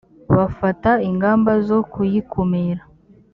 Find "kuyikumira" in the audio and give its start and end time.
1.91-2.83